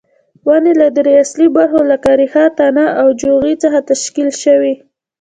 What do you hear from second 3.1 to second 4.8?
جوغې څخه تشکیل شوې.